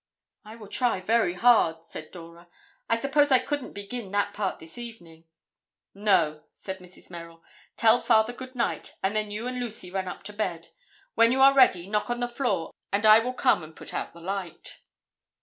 "I 0.43 0.55
will 0.55 0.67
try 0.67 0.99
very 0.99 1.35
hard," 1.35 1.83
said 1.85 2.09
Dora. 2.09 2.47
"I 2.89 2.97
suppose 2.97 3.29
I 3.29 3.37
couldn't 3.37 3.73
begin 3.73 4.09
that 4.09 4.33
part 4.33 4.57
this 4.57 4.79
evening?" 4.79 5.25
"No," 5.93 6.45
said 6.53 6.79
Mrs. 6.79 7.11
Merrill. 7.11 7.43
"Tell 7.77 8.01
Father 8.01 8.33
good 8.33 8.55
night, 8.55 8.95
and 9.03 9.15
then 9.15 9.29
you 9.29 9.45
and 9.45 9.59
Lucy 9.59 9.91
run 9.91 10.07
up 10.07 10.23
to 10.23 10.33
bed. 10.33 10.69
When 11.13 11.31
you 11.31 11.39
are 11.41 11.53
ready, 11.53 11.85
knock 11.85 12.09
on 12.09 12.19
the 12.19 12.27
floor 12.27 12.71
and 12.91 13.05
I 13.05 13.19
will 13.19 13.35
come 13.35 13.61
and 13.61 13.75
put 13.75 13.93
out 13.93 14.13
the 14.13 14.21
light." 14.21 14.79